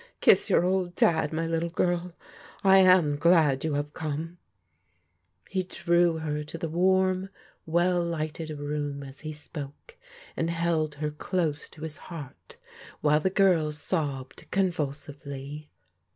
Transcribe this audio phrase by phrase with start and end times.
[0.19, 2.15] Kiss your old Dad, my little girl!
[2.63, 4.39] I am glad you have come!"
[5.51, 7.29] He drew her to the warm,
[7.67, 9.97] well lighted room as he spoke,
[10.35, 12.57] and held her close to his heart,
[13.01, 15.69] while the girl sobbed convulsively.